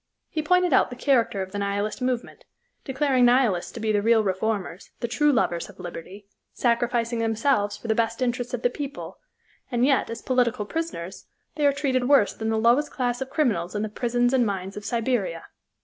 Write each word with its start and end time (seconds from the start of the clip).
He 0.31 0.41
pointed 0.41 0.73
out 0.73 0.89
the 0.89 0.95
character 0.95 1.43
of 1.43 1.51
the 1.51 1.59
Nihilist 1.59 2.01
movement, 2.01 2.43
declaring 2.83 3.23
Nihilists 3.23 3.71
to 3.73 3.79
be 3.79 3.91
the 3.91 4.01
real 4.01 4.23
reformers, 4.23 4.89
the 4.99 5.07
true 5.07 5.31
lovers 5.31 5.69
of 5.69 5.79
liberty, 5.79 6.25
sacrificing 6.55 7.19
themselves 7.19 7.77
for 7.77 7.87
the 7.87 7.93
best 7.93 8.19
interests 8.19 8.55
of 8.55 8.63
the 8.63 8.71
people, 8.71 9.19
and 9.69 9.85
yet, 9.85 10.09
as 10.09 10.23
political 10.23 10.65
prisoners, 10.65 11.27
they 11.53 11.67
are 11.67 11.71
treated 11.71 12.09
worse 12.09 12.33
than 12.33 12.49
the 12.49 12.57
lowest 12.57 12.89
class 12.89 13.21
of 13.21 13.29
criminals 13.29 13.75
in 13.75 13.83
the 13.83 13.89
prisons 13.89 14.33
and 14.33 14.43
mines 14.43 14.75
of 14.75 14.83
Siberia. 14.83 15.45